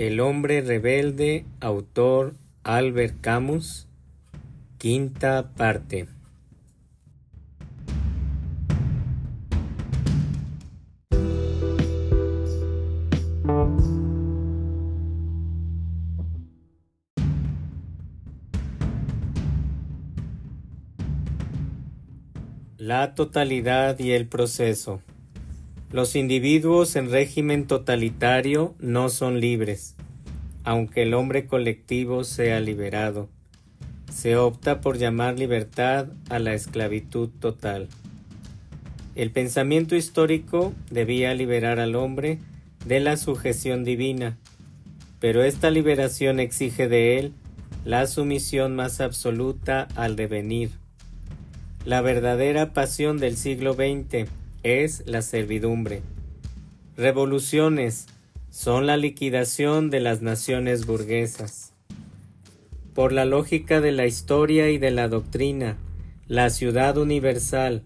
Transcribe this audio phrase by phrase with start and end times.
[0.00, 2.32] El hombre rebelde, autor
[2.64, 3.86] Albert Camus,
[4.78, 6.08] quinta parte.
[22.78, 25.02] La totalidad y el proceso.
[25.92, 29.96] Los individuos en régimen totalitario no son libres,
[30.62, 33.28] aunque el hombre colectivo sea liberado.
[34.08, 37.88] Se opta por llamar libertad a la esclavitud total.
[39.16, 42.38] El pensamiento histórico debía liberar al hombre
[42.86, 44.38] de la sujeción divina,
[45.18, 47.32] pero esta liberación exige de él
[47.84, 50.70] la sumisión más absoluta al devenir.
[51.84, 54.30] La verdadera pasión del siglo XX
[54.62, 56.02] es la servidumbre.
[56.96, 58.06] Revoluciones
[58.50, 61.72] son la liquidación de las naciones burguesas.
[62.94, 65.76] Por la lógica de la historia y de la doctrina,
[66.26, 67.82] la ciudad universal,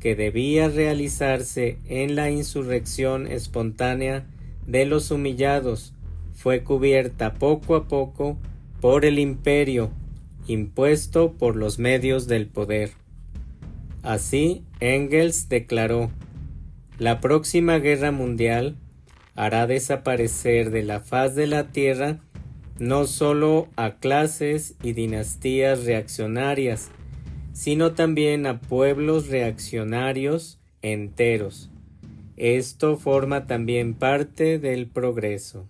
[0.00, 4.26] que debía realizarse en la insurrección espontánea
[4.66, 5.94] de los humillados,
[6.34, 8.38] fue cubierta poco a poco
[8.80, 9.90] por el imperio
[10.46, 12.92] impuesto por los medios del poder.
[14.02, 16.10] Así, Engels declaró,
[16.98, 18.76] la próxima guerra mundial
[19.34, 22.18] hará desaparecer de la faz de la Tierra
[22.78, 26.90] no solo a clases y dinastías reaccionarias,
[27.54, 31.70] sino también a pueblos reaccionarios enteros.
[32.36, 35.66] Esto forma también parte del progreso.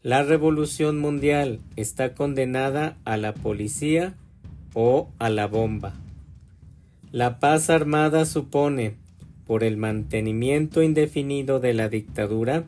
[0.00, 4.14] La revolución mundial está condenada a la policía
[4.72, 5.92] o a la bomba.
[7.14, 8.96] La paz armada supone,
[9.46, 12.64] por el mantenimiento indefinido de la dictadura,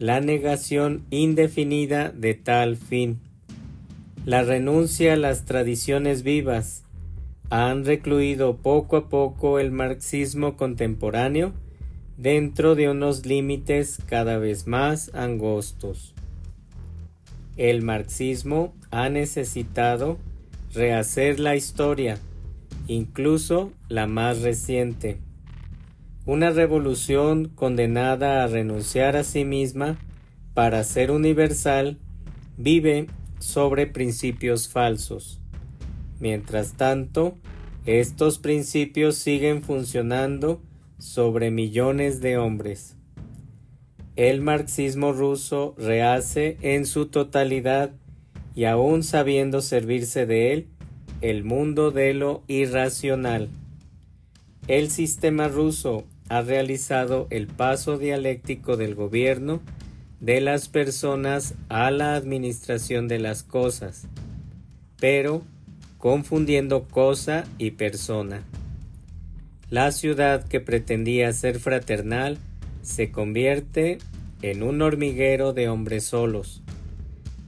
[0.00, 3.20] la negación indefinida de tal fin.
[4.24, 6.82] La renuncia a las tradiciones vivas
[7.50, 11.52] han recluido poco a poco el marxismo contemporáneo
[12.16, 16.16] dentro de unos límites cada vez más angostos.
[17.56, 20.18] El marxismo ha necesitado
[20.74, 22.18] rehacer la historia
[22.88, 25.18] incluso la más reciente.
[26.26, 29.98] Una revolución condenada a renunciar a sí misma
[30.54, 31.98] para ser universal
[32.56, 33.06] vive
[33.38, 35.40] sobre principios falsos.
[36.18, 37.36] Mientras tanto,
[37.86, 40.60] estos principios siguen funcionando
[40.98, 42.96] sobre millones de hombres.
[44.16, 47.92] El marxismo ruso rehace en su totalidad
[48.54, 50.68] y aún sabiendo servirse de él,
[51.20, 53.48] el mundo de lo irracional.
[54.66, 59.60] El sistema ruso ha realizado el paso dialéctico del gobierno
[60.20, 64.06] de las personas a la administración de las cosas,
[65.00, 65.42] pero
[65.96, 68.42] confundiendo cosa y persona.
[69.70, 72.38] La ciudad que pretendía ser fraternal
[72.82, 73.98] se convierte
[74.42, 76.62] en un hormiguero de hombres solos.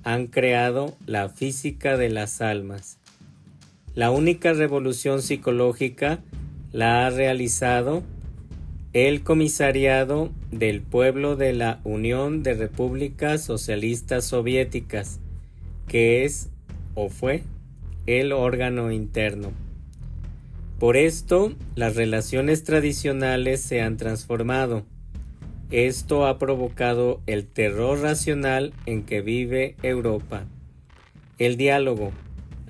[0.03, 3.00] Han creado la física de las almas.
[3.95, 6.21] La única revolución psicológica
[6.71, 8.05] la ha realizado
[8.93, 15.19] el Comisariado del Pueblo de la Unión de Repúblicas Socialistas Soviéticas,
[15.89, 16.51] que es
[16.95, 17.43] o fue
[18.07, 19.51] el órgano interno.
[20.79, 24.85] Por esto, las relaciones tradicionales se han transformado.
[25.73, 30.45] Esto ha provocado el terror racional en que vive Europa.
[31.39, 32.13] El diálogo,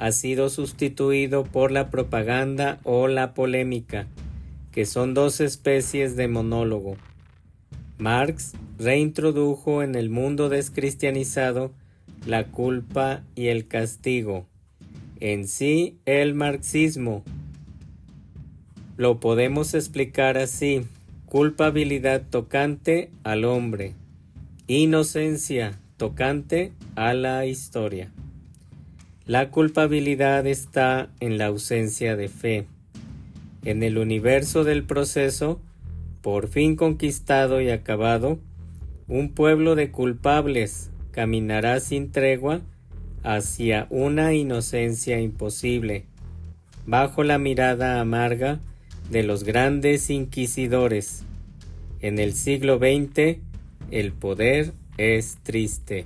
[0.00, 4.06] ha sido sustituido por la propaganda o la polémica,
[4.72, 6.96] que son dos especies de monólogo.
[7.98, 11.70] Marx reintrodujo en el mundo descristianizado
[12.26, 14.46] la culpa y el castigo.
[15.20, 17.22] En sí, el marxismo
[18.96, 20.80] lo podemos explicar así,
[21.26, 23.92] culpabilidad tocante al hombre,
[24.66, 28.10] inocencia tocante a la historia.
[29.30, 32.66] La culpabilidad está en la ausencia de fe.
[33.64, 35.60] En el universo del proceso,
[36.20, 38.40] por fin conquistado y acabado,
[39.06, 42.60] un pueblo de culpables caminará sin tregua
[43.22, 46.06] hacia una inocencia imposible,
[46.84, 48.58] bajo la mirada amarga
[49.10, 51.22] de los grandes inquisidores.
[52.00, 53.38] En el siglo XX,
[53.92, 56.04] el poder es triste.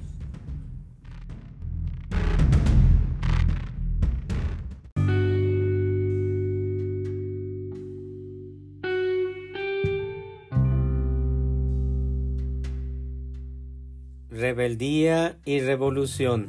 [14.55, 16.47] Rebeldía y revolución.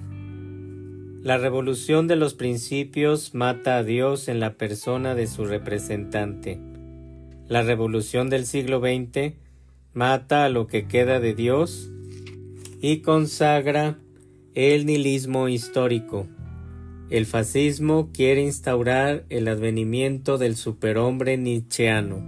[1.24, 6.60] La revolución de los principios mata a Dios en la persona de su representante.
[7.48, 9.34] La revolución del siglo XX
[9.96, 11.90] mata a lo que queda de Dios
[12.80, 13.98] y consagra
[14.54, 16.28] el nihilismo histórico.
[17.10, 22.24] El fascismo quiere instaurar el advenimiento del superhombre nietzscheano.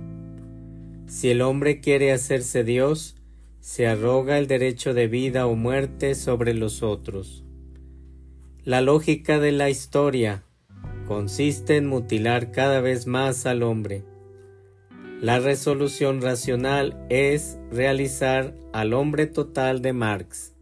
[1.05, 3.16] Si el hombre quiere hacerse Dios,
[3.67, 7.43] se arroga el derecho de vida o muerte sobre los otros.
[8.63, 10.45] La lógica de la historia
[11.05, 14.05] consiste en mutilar cada vez más al hombre.
[15.19, 20.55] La resolución racional es realizar al hombre total de Marx.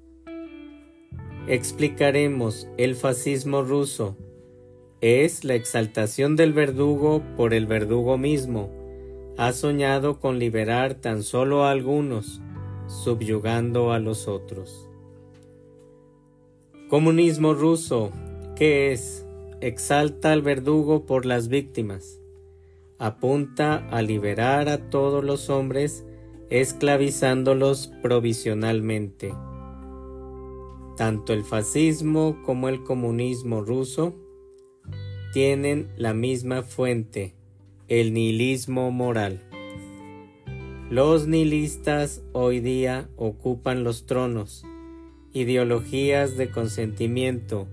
[1.48, 4.18] Explicaremos el fascismo ruso.
[5.02, 8.72] Es la exaltación del verdugo por el verdugo mismo.
[9.38, 12.42] Ha soñado con liberar tan solo a algunos
[12.88, 14.90] subyugando a los otros.
[16.90, 18.12] Comunismo ruso,
[18.56, 19.26] ¿qué es?
[19.62, 22.20] Exalta al verdugo por las víctimas.
[23.00, 26.06] Apunta a liberar a todos los hombres
[26.50, 29.34] esclavizándolos provisionalmente.
[30.96, 34.16] Tanto el fascismo como el comunismo ruso
[35.34, 37.36] tienen la misma fuente,
[37.88, 39.42] el nihilismo moral.
[40.92, 44.64] Los nihilistas hoy día ocupan los tronos,
[45.34, 47.68] ideologías de consentimiento,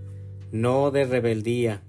[0.50, 1.82] no de rebeldía.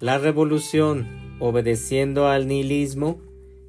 [0.00, 3.20] La revolución, obedeciendo al nihilismo,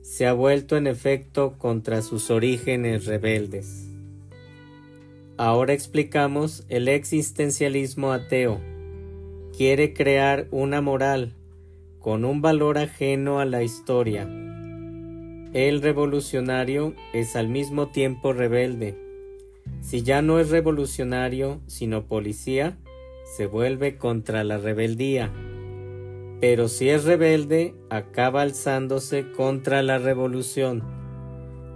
[0.01, 3.89] se ha vuelto en efecto contra sus orígenes rebeldes.
[5.35, 8.61] Ahora explicamos el existencialismo ateo.
[9.57, 11.33] Quiere crear una moral
[11.99, 14.44] con un valor ajeno a la historia
[15.55, 18.99] el revolucionario es al mismo tiempo rebelde.
[19.79, 22.77] Si ya no es revolucionario, sino policía,
[23.23, 25.31] se vuelve contra la rebeldía.
[26.41, 30.83] Pero si es rebelde, acaba alzándose contra la revolución,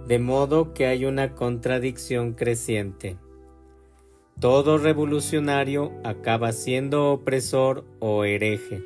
[0.06, 3.16] de modo que hay una contradicción creciente.
[4.40, 8.82] Todo revolucionario acaba siendo opresor o hereje.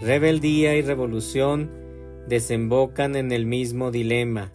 [0.00, 1.87] Rebeldía y revolución
[2.28, 4.52] desembocan en el mismo dilema,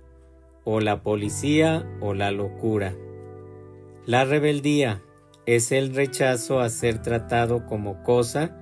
[0.63, 2.95] o la policía o la locura.
[4.05, 5.01] La rebeldía
[5.45, 8.57] es el rechazo a ser tratado como cosa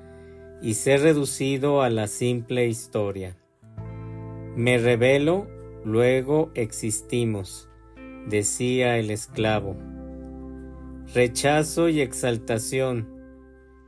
[0.61, 3.37] y ser reducido a la simple historia.
[4.55, 5.47] Me rebelo,
[5.83, 7.69] luego existimos,
[8.27, 9.75] decía el esclavo.
[11.13, 13.07] Rechazo y exaltación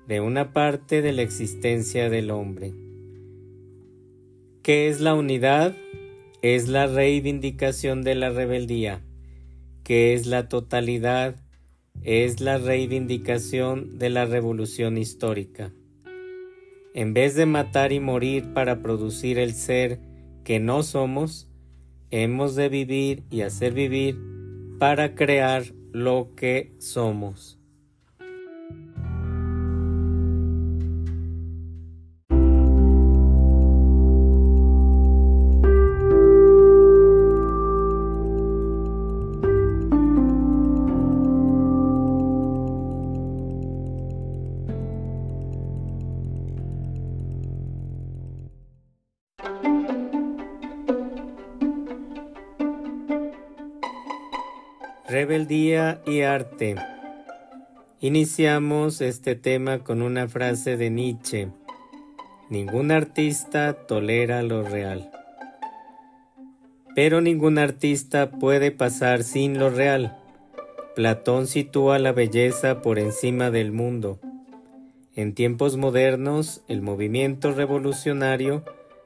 [0.08, 2.74] de una parte de la existencia del hombre.
[4.63, 5.75] ¿Qué es la unidad?
[6.42, 9.04] Es la reivindicación de la rebeldía.
[9.83, 11.36] ¿Qué es la totalidad?
[12.01, 15.74] Es la reivindicación de la revolución histórica.
[16.94, 20.00] En vez de matar y morir para producir el ser
[20.45, 21.50] que no somos,
[22.09, 24.18] hemos de vivir y hacer vivir
[24.80, 27.59] para crear lo que somos.
[55.14, 56.76] Rebeldía y arte.
[58.00, 61.50] Iniciamos este tema con una frase de Nietzsche.
[62.50, 65.12] Ningún artista tolera lo real.
[66.96, 70.18] Pero ningún artista puede pasar sin lo real.
[70.96, 74.20] Platón sitúa la belleza por encima del mundo.
[75.16, 78.64] En tiempos modernos, el movimiento revolucionario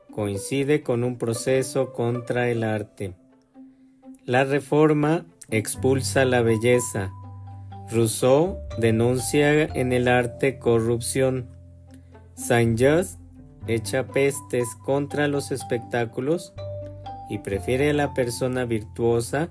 [0.09, 3.13] coincide con un proceso contra el arte.
[4.23, 7.11] La reforma expulsa la belleza.
[7.89, 11.47] Rousseau denuncia en el arte corrupción.
[12.35, 13.19] Saint-Just
[13.67, 16.53] echa pestes contra los espectáculos
[17.29, 19.49] y prefiere a la persona virtuosa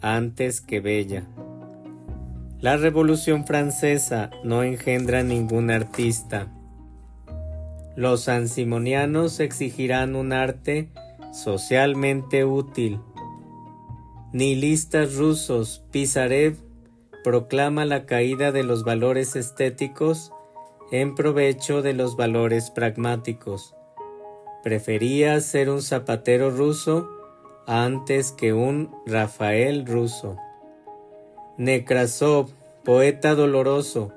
[0.00, 1.24] antes que bella.
[2.60, 6.48] La Revolución Francesa no engendra ningún artista.
[7.94, 10.90] Los ansimonianos exigirán un arte
[11.32, 13.00] socialmente útil
[14.32, 16.56] Nihilistas rusos, Pisarev
[17.22, 20.32] proclama la caída de los valores estéticos
[20.90, 23.74] en provecho de los valores pragmáticos.
[24.64, 27.08] Prefería ser un zapatero ruso
[27.68, 30.36] antes que un Rafael ruso.
[31.56, 32.50] Nekrasov
[32.84, 34.12] poeta doloroso,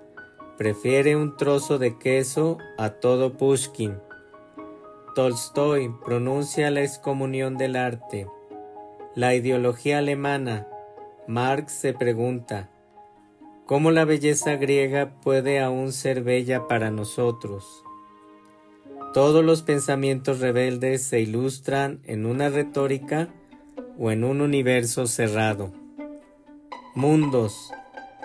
[0.57, 3.97] prefiere un trozo de queso a todo Pushkin.
[5.15, 8.27] Tolstoy pronuncia la excomunión del arte.
[9.15, 10.67] La ideología alemana,
[11.27, 12.69] Marx se pregunta,
[13.65, 17.83] ¿cómo la belleza griega puede aún ser bella para nosotros?
[19.11, 23.29] Todos los pensamientos rebeldes se ilustran en una retórica
[23.97, 25.73] o en un universo cerrado.
[26.93, 27.71] Mundos,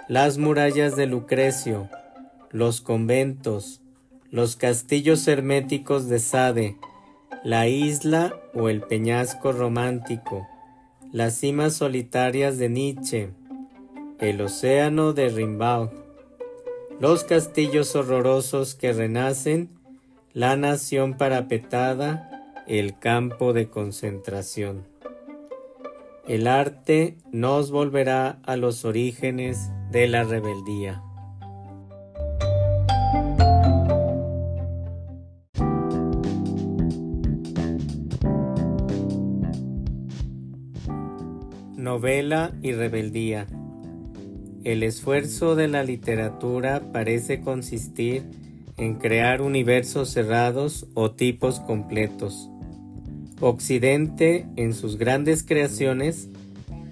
[0.07, 1.89] las murallas de Lucrecio,
[2.51, 3.81] los conventos,
[4.31, 6.77] los castillos herméticos de Sade,
[7.43, 10.47] la isla o el peñasco romántico,
[11.15, 13.31] las cimas solitarias de Nietzsche,
[14.19, 15.91] el océano de Rimbaud,
[16.99, 19.69] los castillos horrorosos que renacen,
[20.33, 24.89] la nación parapetada, el campo de concentración.
[26.27, 31.01] El arte nos volverá a los orígenes de la rebeldía.
[41.95, 43.47] Novela y rebeldía.
[44.65, 48.25] El esfuerzo de la literatura parece consistir
[48.77, 52.51] en crear universos cerrados o tipos completos.
[53.41, 56.29] Occidente, en sus grandes creaciones,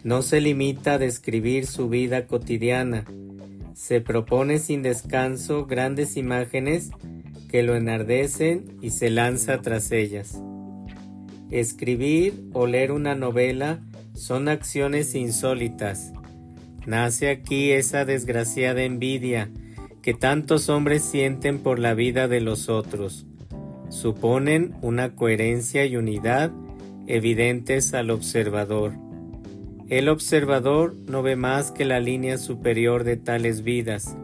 [0.05, 3.05] no se limita a describir su vida cotidiana,
[3.75, 6.91] se propone sin descanso grandes imágenes
[7.51, 10.41] que lo enardecen y se lanza tras ellas.
[11.51, 13.81] Escribir o leer una novela
[14.15, 16.13] son acciones insólitas.
[16.87, 19.51] Nace aquí esa desgraciada envidia
[20.03, 23.27] que tantos hombres sienten por la vida de los otros.
[23.89, 26.51] Suponen una coherencia y unidad
[27.07, 28.93] evidentes al observador
[29.93, 34.17] el observador no ve más que la línea superior de tales vidas,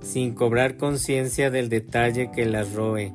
[0.00, 3.12] sin cobrar conciencia del detalle que las roe.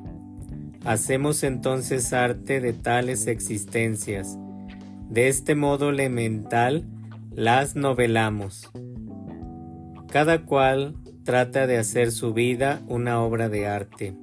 [0.86, 4.38] Hacemos entonces arte de tales existencias.
[5.08, 6.84] De este modo elemental
[7.34, 8.70] las novelamos.
[10.10, 14.14] Cada cual trata de hacer su vida una obra de arte.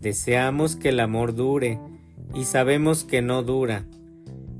[0.00, 1.78] Deseamos que el amor dure
[2.34, 3.84] y sabemos que no dura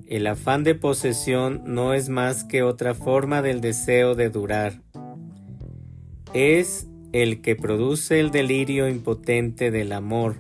[0.07, 4.83] el afán de posesión no es más que otra forma del deseo de durar.
[6.35, 10.37] Es el que produce el delirio impotente del amor.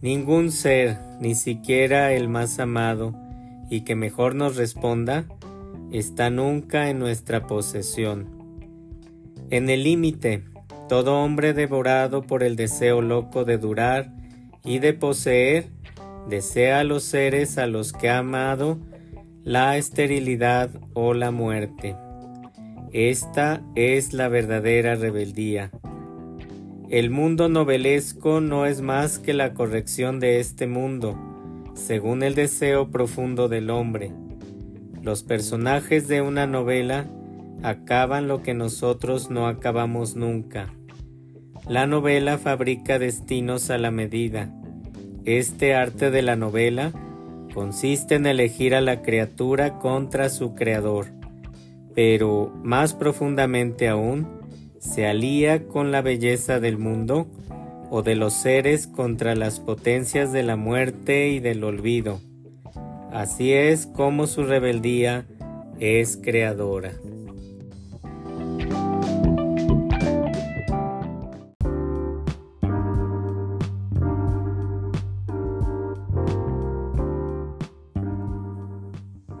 [0.00, 3.14] Ningún ser, ni siquiera el más amado,
[3.70, 5.26] y que mejor nos responda,
[5.92, 8.28] está nunca en nuestra posesión.
[9.50, 10.44] En el límite,
[10.88, 14.12] todo hombre devorado por el deseo loco de durar
[14.64, 15.68] y de poseer,
[16.28, 18.78] desea a los seres a los que ha amado
[19.42, 21.96] la esterilidad o la muerte.
[22.92, 25.70] Esta es la verdadera rebeldía.
[26.88, 31.33] El mundo novelesco no es más que la corrección de este mundo,
[31.74, 34.12] según el deseo profundo del hombre.
[35.02, 37.06] Los personajes de una novela
[37.62, 40.72] acaban lo que nosotros no acabamos nunca.
[41.68, 44.52] La novela fabrica destinos a la medida
[45.24, 46.92] este arte de la novela
[47.54, 51.06] consiste en elegir a la criatura contra su creador,
[51.94, 54.28] pero más profundamente aún,
[54.78, 57.26] se alía con la belleza del mundo
[57.96, 62.18] o de los seres contra las potencias de la muerte y del olvido.
[63.12, 65.26] Así es como su rebeldía
[65.78, 66.90] es creadora.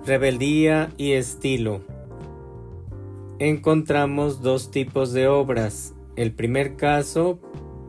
[0.06, 1.80] Rebeldía y estilo.
[3.40, 5.92] Encontramos dos tipos de obras.
[6.14, 7.40] El primer caso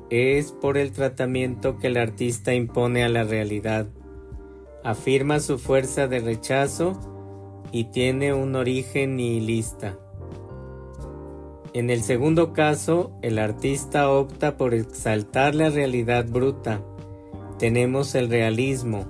[0.10, 3.88] es por el tratamiento que el artista impone a la realidad.
[4.84, 7.00] Afirma su fuerza de rechazo
[7.72, 9.98] y tiene un origen nihilista.
[11.74, 16.82] En el segundo caso, el artista opta por exaltar la realidad bruta.
[17.60, 19.06] Tenemos el realismo,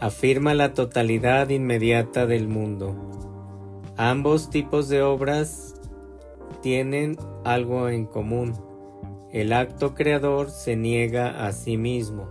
[0.00, 2.96] afirma la totalidad inmediata del mundo.
[3.96, 5.74] Ambos tipos de obras
[6.62, 8.54] tienen algo en común.
[9.34, 12.30] El acto creador se niega a sí mismo.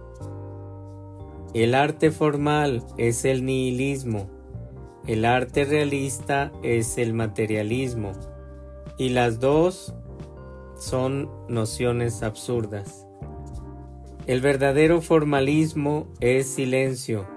[1.53, 4.27] El arte formal es el nihilismo.
[5.05, 8.13] El arte realista es el materialismo.
[8.97, 9.93] Y las dos
[10.77, 13.05] son nociones absurdas.
[14.25, 17.27] El verdadero formalismo es silencio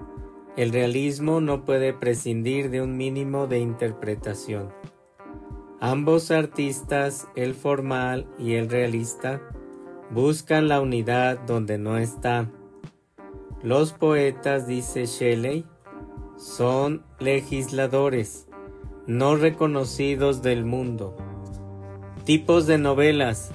[0.57, 4.69] el realismo no puede prescindir de un mínimo de interpretación.
[5.79, 9.39] Ambos artistas, el formal y el realista,
[10.11, 12.49] buscan la unidad donde no está.
[13.61, 15.65] Los poetas, dice Shelley,
[16.37, 18.47] son legisladores,
[19.07, 21.15] no reconocidos del mundo.
[22.23, 23.51] Tipos de novelas.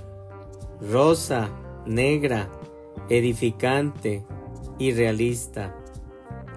[0.80, 1.50] Rosa,
[1.86, 2.48] negra,
[3.08, 4.24] edificante
[4.78, 5.76] y realista.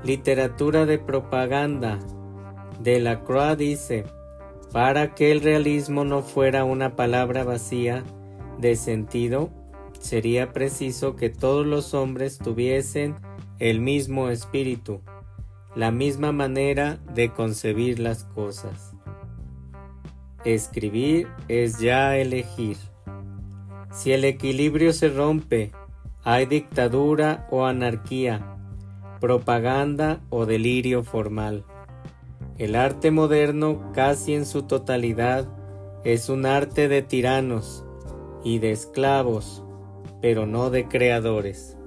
[0.04, 2.00] Literatura de propaganda.
[2.80, 4.06] De la Croix dice,
[4.72, 8.04] para que el realismo no fuera una palabra vacía
[8.58, 9.50] de sentido,
[10.06, 13.16] sería preciso que todos los hombres tuviesen
[13.58, 15.02] el mismo espíritu,
[15.76, 18.94] la misma manera de concebir las cosas.
[20.44, 22.78] Escribir es ya elegir.
[23.92, 25.72] Si el equilibrio se rompe,
[26.24, 28.58] hay dictadura o anarquía,
[29.20, 31.66] propaganda o delirio formal.
[32.60, 35.48] El arte moderno, casi en su totalidad,
[36.04, 37.84] es un arte de tiranos
[38.44, 39.65] y de esclavos,
[40.26, 41.78] pero no de creadores.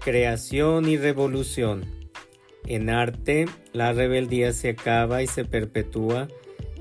[0.00, 1.84] Creación y revolución.
[2.64, 3.44] En arte,
[3.74, 6.28] la rebeldía se acaba y se perpetúa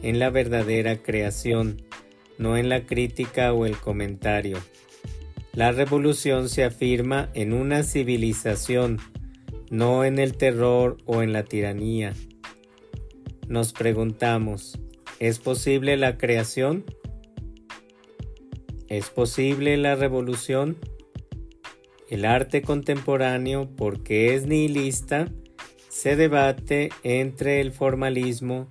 [0.02, 1.82] en la verdadera creación
[2.38, 4.60] no en la crítica o el comentario.
[5.52, 9.02] La revolución se afirma en una civilización,
[9.70, 12.14] no en el terror o en la tiranía.
[13.48, 14.80] Nos preguntamos,
[15.20, 16.84] ¿es posible la creación?
[18.88, 20.78] ¿Es posible la revolución?
[22.10, 25.32] El arte contemporáneo, porque es nihilista,
[25.90, 28.68] se debate entre el formalismo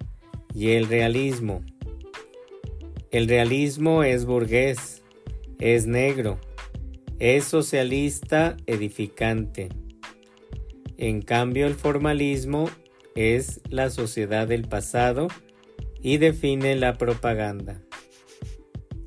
[0.55, 1.65] y el realismo.
[3.11, 5.03] El realismo es burgués,
[5.59, 6.39] es negro,
[7.19, 9.69] es socialista edificante.
[11.05, 12.71] En cambio, el formalismo
[13.15, 15.29] es la sociedad del pasado
[16.01, 17.83] y define la propaganda.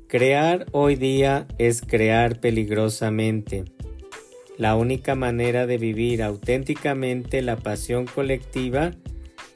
[0.06, 3.64] Crear hoy día es crear peligrosamente.
[4.58, 8.92] La única manera de vivir auténticamente la pasión colectiva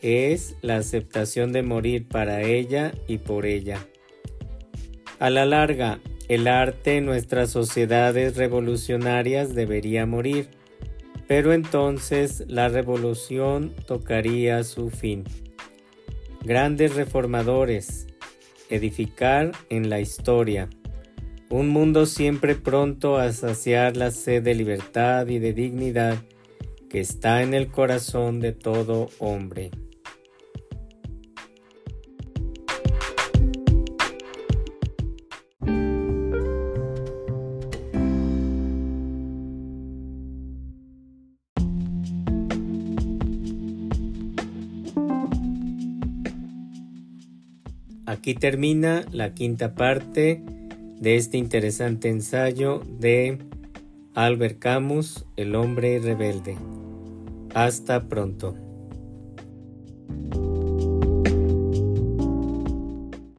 [0.00, 3.86] es la aceptación de morir para ella y por ella.
[5.20, 10.48] A la larga, el arte en nuestras sociedades revolucionarias debería morir,
[11.34, 15.24] pero entonces la revolución tocaría su fin.
[16.44, 18.06] Grandes reformadores,
[18.68, 20.68] edificar en la historia,
[21.48, 26.18] un mundo siempre pronto a saciar la sed de libertad y de dignidad
[26.90, 29.70] que está en el corazón de todo hombre.
[48.22, 50.44] Aquí termina la quinta parte
[51.00, 53.38] de este interesante ensayo de
[54.14, 56.56] Albert Camus, El hombre rebelde.
[57.52, 58.61] Hasta pronto.